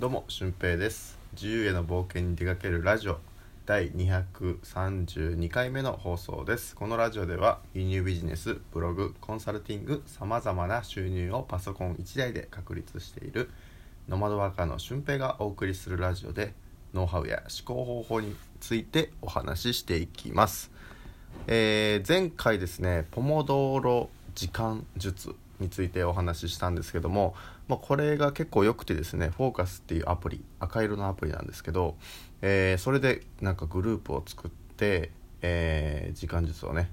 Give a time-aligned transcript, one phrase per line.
[0.00, 1.18] どうも俊平です。
[1.34, 3.18] 自由への冒険に出かけるラジオ。
[3.66, 6.74] 第232回目の放送です。
[6.74, 13.50] このラジオでは輸入ビジネスブログコンサルティングさまざまな収入をパソコン1台で確立している
[14.08, 16.54] ノマドワーカーの俊平がお送りするラジオで
[16.94, 20.70] ノウハウや思考方法についてお話ししていきます。
[21.46, 27.34] えー、前回ですねポモドーロ時間術についてお話ししたんですけども、
[27.68, 31.96] まあ、これが結構良くてですねフォーカスっていうアプリ赤色のアプリなんですけど、
[32.42, 35.10] えー、それでなんかグループを作って、
[35.42, 36.90] えー、時間術をね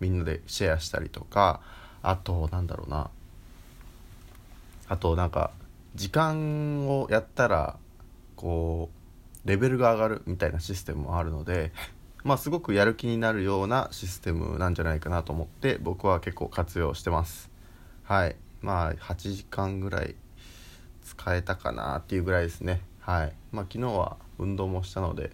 [0.00, 1.60] みんなでシェアしたりとか
[2.02, 3.10] あとなんだろうな
[4.88, 5.50] あとなんか
[5.94, 7.76] 時間をやったら
[8.36, 8.90] こ
[9.44, 11.72] うレベルが上がるみたいなシステムもあるので
[12.24, 17.50] まあ、すごくやる気になるようなシステムなんじゃないかなと思って僕は結構活用してます。
[18.08, 18.36] はい。
[18.62, 20.14] まあ8時間ぐらい
[21.04, 22.80] 使えたかなっていうぐらいですね。
[23.00, 23.34] はい。
[23.52, 25.30] まあ昨日は運動もしたので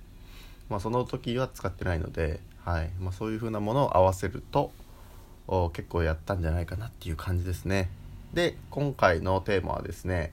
[0.69, 2.91] まあその時は使ってないのではい。
[2.99, 4.73] まあ、そういう風なものを合わせると
[5.73, 7.91] 結構やったんじゃないかなっていう感じですね。
[8.33, 10.33] で今回のテーマはですね、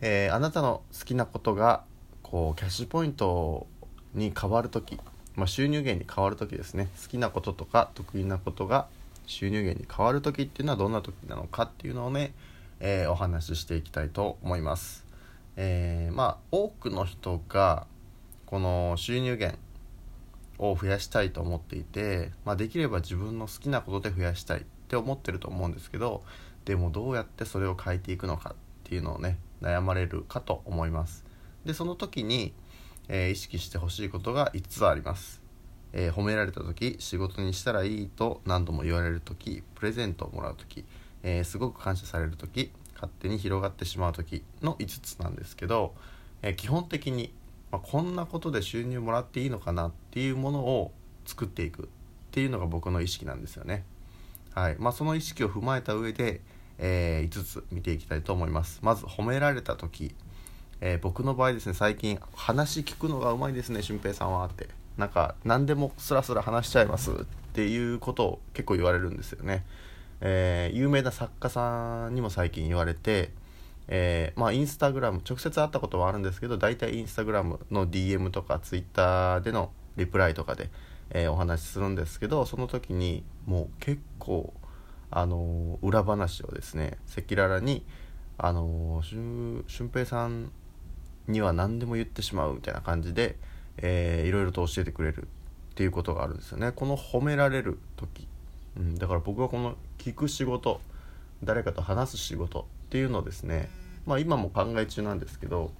[0.00, 1.82] えー、あなたの好きなことが
[2.22, 3.66] こうキャッシュポイント
[4.14, 5.00] に変わる時
[5.34, 6.88] まあ、収入源に変わる時ですね。
[7.00, 8.86] 好きなこととか得意なことが
[9.28, 12.32] 収入源に変わる時っていうのはどんな時なのかっていうのをね、
[12.80, 15.06] えー、お話ししていきたいと思います。
[15.56, 17.86] えー、まあ多くの人が
[18.46, 19.58] この収入源
[20.58, 26.24] を増やしたいと思っていて、まあ、できれば自分の好きなことで増やしたいって思ってると思うんですけど
[26.64, 31.24] でもどうやってそれを変えていくのかっていうのをね悩まれるかと思います。
[31.64, 32.52] でその時に
[33.08, 35.40] えー、意識してほしいことが5つあります、
[35.92, 40.84] えー、褒められた時仕事にしたらいいと何度も言われる時プレゼントをもらう時、
[41.22, 45.94] えー、すごく感謝される時勝手に広がってしまう時の5つなんですけど、
[46.42, 47.32] え基本的に、
[47.70, 50.90] まあ、こんなことで収入もらっていいのかなっていうものを
[51.24, 51.86] 作っていくっ
[52.32, 53.84] ていうのが僕の意識なんですよね。
[54.52, 56.40] はいまあ、その意識を踏まえた上で、
[56.78, 58.80] え5つ見ていきたいと思います。
[58.82, 60.12] まず褒められた時
[60.80, 67.14] え、僕の場合ですね最近話聞くのがうまいですね俊平さんはってなんか何でもスラスラ話しちゃいますっ
[67.54, 69.64] ていうことを結構言われるんですよね、
[70.20, 73.30] えー、有名な作家さんにも最近言われて
[73.90, 80.70] えー、まあインスタグラム直接会ったことはあるんですけど大体インスタグラムの DM とかツイッターでのリプライとかで、
[81.10, 84.52] えー、お話しするんですけどその時にもう結構
[85.10, 87.82] あの、裏話をですね赤裸々に
[88.36, 90.52] あのー、俊平さん
[91.26, 93.36] には何でも言ってしまうみたいな感じで、
[93.78, 95.26] えー、いろいろと教えてくれるっ
[95.74, 96.72] ていうことがあるんですよね。
[96.72, 98.26] この褒められる時、
[98.76, 100.80] うん、だから僕はこの聞く仕事
[101.44, 103.68] 誰かと話す仕事っていうのをですね
[104.06, 105.70] まあ今も考え中なんですけど、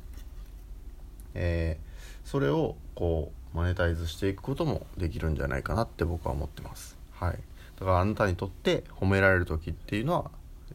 [1.34, 6.96] えー、それをこうマネタイズしていくこともできるんじゃないかなって僕は思ってます。
[7.12, 7.38] はい。
[7.80, 10.30] だからあなたにとって褒められる時っていうのは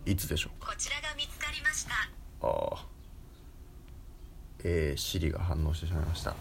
[0.06, 0.72] いつでしょうか？
[0.72, 1.92] こちらが見つかりました。
[2.42, 2.86] ああ
[4.64, 6.36] えー、Siri が反応してしまいました。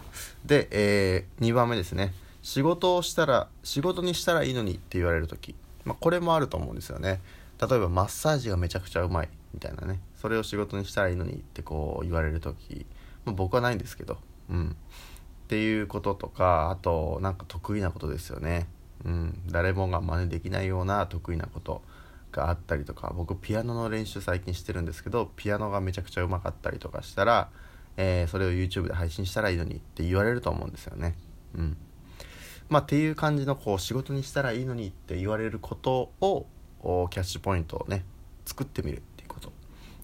[0.45, 2.13] で、えー、2番目ですね。
[2.41, 7.21] 仕事をしたら仕事にしたらいいのにって言われる時、まあ、これもあると思うんですよね。
[7.59, 9.29] 例えばマッサージがめちゃくちゃうまい。
[9.53, 9.99] みたいなね。
[10.15, 12.85] それを仕事にしたらいいのにってこう言われる時、
[13.25, 14.17] まあ、僕はないんですけど。
[14.49, 14.75] うん。
[15.43, 18.67] っていうこととかあとなんか得意なことですよね。
[19.05, 19.41] うん。
[19.47, 21.81] 誰もが真似できないような得意なこと
[22.31, 23.13] があったりとか。
[23.15, 27.49] 僕ピアノの練習最近してるんですけどピアノがめちゃくちゃうまかったりとかしたら
[27.97, 31.15] えー、それを YouTube で配信したらいいのにって言われると思うんですよね。
[31.55, 31.77] うん。
[32.69, 36.47] まあ、っていう感じのこう仕事にしたらいいのにって言われることを
[37.09, 38.03] キャッシュポイントをね
[38.45, 39.51] 作ってみるっていうこと。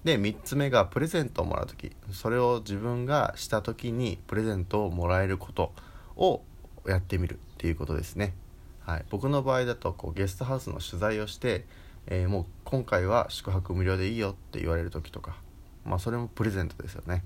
[0.03, 1.91] で3つ目がプレゼントをもらう時。
[2.11, 5.73] それを自分がした時にプレゼントをもらえること
[6.15, 6.41] を
[6.87, 8.33] やってみるっていうことですね。
[8.81, 9.05] はい。
[9.09, 11.65] 僕の場合だとこうゲストハウスの取材をして、
[12.07, 15.37] えー、もう今回は宿泊無料でいいよって言われる時とか。
[15.85, 17.23] まあそれもプレゼントですよね。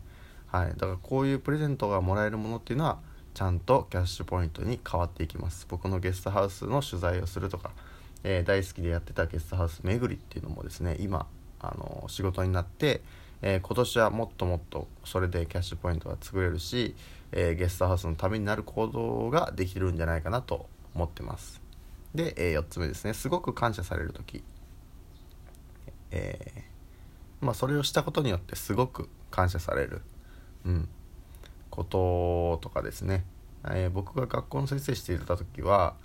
[0.54, 3.00] はい、だからこういうプレゼントがもらえるものっていうのは
[3.34, 5.66] ちゃんとキャッシュポイントに変わっていきます。
[5.68, 7.72] 僕のゲストハウスの取材をするとか、
[8.24, 11.26] えー、大好きでやってたゲストハウス巡りっていうのもですね今
[11.60, 13.02] あの仕事になって、
[13.42, 16.94] えー、今年はもっともっとそれでキャッシュポイントが作れるし、
[17.32, 21.64] えー、ゲストハウスのためになる行動ができるんじゃないかなと思ってます。
[22.14, 23.16] で、え4つ目ですね。
[23.16, 24.44] すごく感謝される時。
[26.12, 26.64] え
[27.42, 30.04] まあ、それをしたことによってすごく感謝される
[30.66, 30.90] うん、
[31.70, 33.26] こととかですね、
[33.66, 35.96] えー、僕が学校の先生していた時は、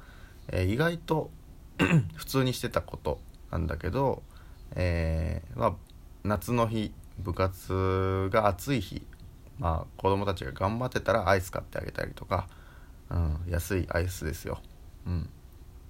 [0.48, 1.30] えー、意外と
[2.14, 3.20] 普通にしてたこと
[3.50, 4.22] なんだけど、
[4.74, 5.72] えー、まあ、
[6.24, 9.02] 夏の日部活が暑い日
[9.58, 12.48] まあ子供たちが頑張ってたらアイス買ってあげたりとか、
[13.10, 14.60] うん、安いアイスですよ、
[15.06, 15.28] うん、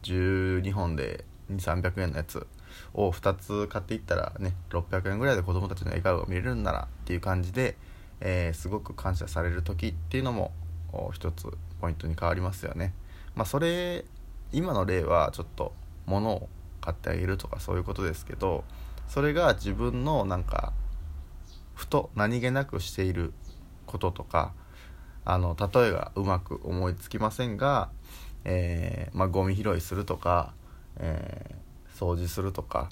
[0.03, 2.47] 12本で2300円のやつ
[2.95, 7.77] を2つ買っていったらね600円ぐらいで子供たちの笑顔が見れるんならっていう感じで、
[8.21, 10.53] えー、すごく感謝される時っていうのも
[11.13, 11.47] 一つ
[11.81, 12.93] ポイントに変わりますよね。
[13.35, 14.05] まあ、それ
[14.53, 15.73] 今の例はちょっと
[16.07, 16.49] 物を
[16.81, 18.65] 買ってあげるとかそういうことですけど
[19.09, 20.73] それが自分のなんか
[21.75, 23.33] ふと何気なくしている
[23.87, 24.53] こととか
[25.25, 27.91] あの例えがうまく思いつきませんが、
[28.45, 30.53] えー、まあ、ゴミ拾いするとか、
[30.97, 32.89] えー、掃除するとか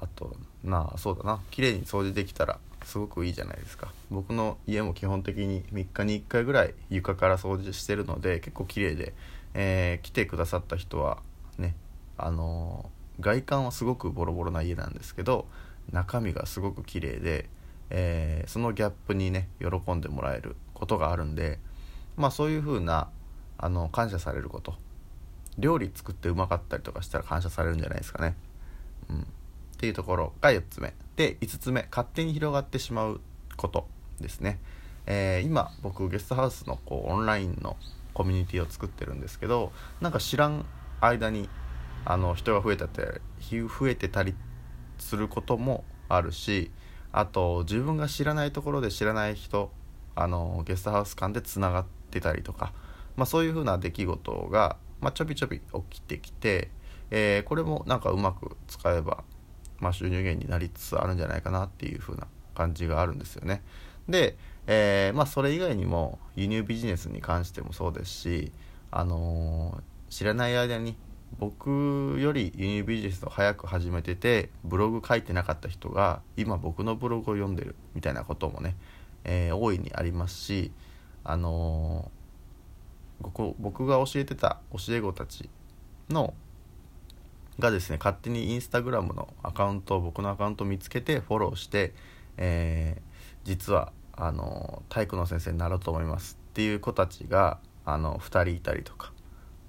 [0.00, 2.58] あとなあそうだな綺麗に掃除できたら
[2.88, 9.12] すごくいいじゃないですか僕の家も基本的に3日に1回ぐらい床から掃除してるので結構綺麗で、
[9.52, 11.18] えー、来てくださった人は
[11.58, 11.74] ね
[12.16, 15.46] あのー、外観はすごくボロボロな家なんですけど
[15.92, 17.50] 中身がすごく綺麗で、
[17.90, 21.58] えー、そのギャップにね喜んでもらえることがあるんで
[22.16, 23.10] まあそういう風な
[23.58, 24.74] あの感謝されること
[25.58, 28.36] 料理作ってうまかったりとかしたら感謝されるんじゃないですかね。
[29.10, 29.24] うん、っ
[29.76, 30.94] ていうところが4つ目。
[31.18, 33.20] で5つ目勝手に広がってしまう
[33.56, 33.88] こと
[34.20, 34.60] ですね、
[35.04, 37.76] えー、今僕ゲストハウスのこうオンラインの
[38.14, 40.64] コミュニティを作ってるんですけどなんか知らん
[41.00, 41.48] 間に
[42.04, 43.20] あの人が増えたって
[43.50, 44.32] 増えてたり
[44.98, 46.70] することもあるし
[47.10, 49.72] あと自分が知らないところで知らない人
[50.14, 52.72] あのゲストハウス間でつながってたりとか、
[53.16, 56.70] まあ、そういうふうな出来事が、まあ、ちょびちょび起きてきて、
[57.10, 59.24] えー、これもなんかうまく使えば
[59.80, 63.62] まあ、収入源になりつつあるんじゃないかなっていう風な感じがあるんですよね。
[64.08, 64.36] で、
[64.66, 68.52] えー、まあ、それ以外にも輸入ビジネスに関してもそうですし、
[68.90, 70.96] あのー、知らない間に
[71.38, 78.76] 僕より輸入ビジネスを早く始めててブログ書いてなかった人が今僕のブログを読んでるみたいなこともね、
[79.24, 80.72] えー、大いにありますし、
[81.24, 85.50] あのー、僕が教えてた教え子たち
[86.08, 86.34] の
[87.58, 91.92] がですね勝手にインスタグラムのアカウントを僕のアカウントを見つけてフォローして、
[92.36, 96.38] えー、実はあの体育の先生になろうと思います。
[96.50, 99.12] っていう子たちがあの2人いたりとか、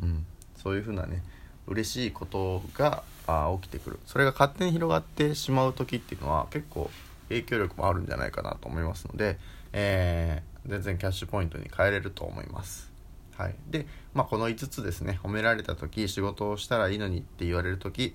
[0.02, 0.26] うん、
[0.56, 1.24] そういうふうなね
[1.68, 4.00] 嬉しいことがあ起きてくる。
[4.06, 6.90] それが勝手に広がってしまう時っていうのは結構
[7.30, 9.38] 影響力もあるんじゃないかなと思いますので、
[9.72, 12.92] えー、全然キャッシュポイントに変えれると思います。
[13.40, 18.14] はい、で、まあ、この5つですね褒められた時仕事をしたらいいのにって言われる時、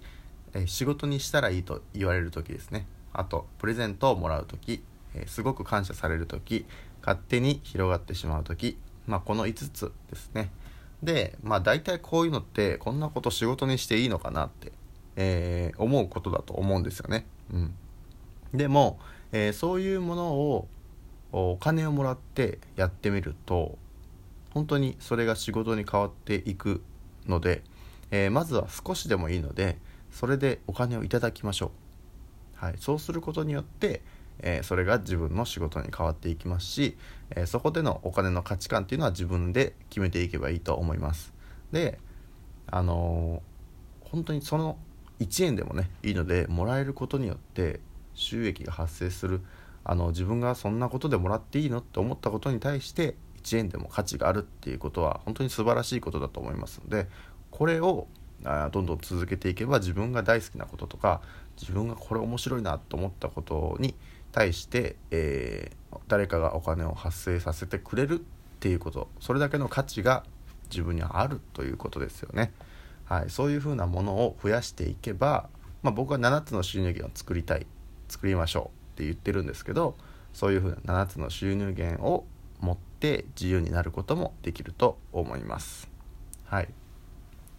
[0.53, 2.87] え仕事にしたらいいと言われる時ですね。
[3.15, 4.85] あとプレゼントをもらう時、
[5.15, 6.67] えすごく感謝される時
[7.01, 8.77] 勝手に広がってしまう時、
[9.07, 10.51] まあ、この5つですね。
[11.03, 14.73] でまあ大体こういうのってこんなこと仕事にしていいのかなって、
[15.17, 17.25] えー、思うことだと思うんですよね。
[17.51, 17.75] うん、
[18.53, 18.99] でも、
[19.33, 20.69] え、そういうものを
[21.33, 23.79] お金をもらってやってみると
[24.55, 26.83] 本当にそれが仕事に変わっていく
[27.27, 27.63] ので、
[28.13, 29.79] えー、まずは少しでもいいので
[30.13, 31.73] それでお金をいただきましょ
[32.63, 34.01] う、はい、そうすることによって、
[34.39, 36.97] えー、それが自分の仕事に変わっていきますし、
[37.31, 41.35] えー、そこでのお金の価値観っていうのは自分で決めていけばいいと思います。
[41.73, 41.99] で
[42.69, 43.43] あの
[44.01, 44.79] 本当にその
[45.19, 47.81] 1円でもねいいのでもらえることによって
[48.15, 49.41] 収益が発生する。
[49.87, 57.07] あの自分がそんなことでもらっていいのって思ったことに対して1円でも価値があるっていうことは本当に素晴らしいことだと思いますので
[57.51, 58.09] これを
[58.45, 61.21] あどんどん続けていけば自分が大好きなこととか
[61.61, 63.95] 自分がこれ面白いなと思ったことに
[64.33, 68.23] 対して、えー、誰かがお金を発生させてくれるっ
[68.61, 70.25] ていうことそれだけの価値が
[70.71, 72.53] 自分にはあるということですよね。
[73.05, 75.49] はい、そういうふうなものを増やしていけば、
[75.83, 77.67] まあ、僕は7つの収入源を作りたい
[78.09, 79.95] 作りましょうって言ってるんですけど
[80.33, 82.25] そういうふうな7つの収入源を
[83.05, 85.91] て自由になることもできると思います。
[86.47, 86.69] はい、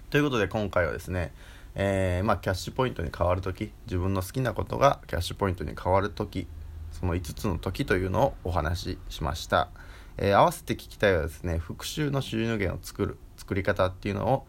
[0.10, 1.34] ということで今回はですね、
[1.76, 6.48] えー、まあ、キャッシュポイントに変わる時自分の好きなことがキャッシュポイントに変わる時
[6.92, 9.70] その5つの時というのをお話ししました。
[10.18, 14.48] えー、合わせて聞きたいはですね復習の収入源を作る作り方っていうのを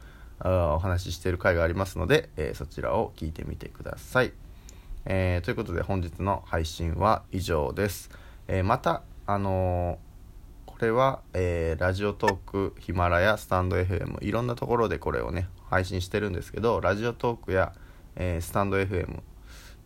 [0.74, 4.32] お話ししている回がありますので、えー、そちらを聞いてみてください。
[5.04, 8.08] えー、ということで本日の配信は以上です。
[8.48, 9.98] えまた、あの
[10.78, 17.72] これは、えー、ラジオトークヒマラヤスタンド FM いろんなところでこれをね配信してるんですけどラジオトークや、
[18.14, 19.20] えー、スタンド FM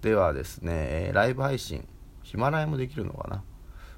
[0.02, 1.86] ではですねえライブ配信
[2.24, 3.44] ヒマラヤもできるのかな？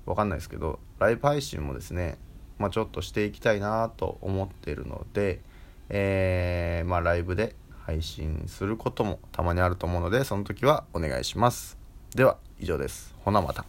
[0.05, 2.19] わかんないですけどライブ配信もですね、
[2.59, 5.41] まあ、ちょっとしていきたいなと思ってるので、
[5.89, 7.57] えー、まあ、ライブで
[7.87, 11.79] 配信することもたまにあると思うのでその時はお願いします。
[12.15, 13.15] では以上です。
[13.25, 13.65] ほなまた。